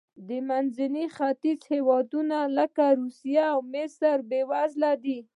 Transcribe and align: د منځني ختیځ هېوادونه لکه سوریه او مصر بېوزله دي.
د 0.27 0.29
منځني 0.47 1.05
ختیځ 1.15 1.59
هېوادونه 1.73 2.37
لکه 2.57 2.85
سوریه 3.17 3.45
او 3.53 3.59
مصر 3.73 4.15
بېوزله 4.29 4.91
دي. 5.03 5.19